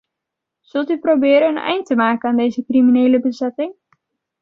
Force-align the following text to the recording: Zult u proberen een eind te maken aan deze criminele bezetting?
Zult 0.61 0.89
u 0.89 0.97
proberen 0.99 1.49
een 1.49 1.57
eind 1.57 1.85
te 1.85 1.95
maken 1.95 2.29
aan 2.29 2.35
deze 2.37 2.63
criminele 2.65 3.19
bezetting? 3.19 3.73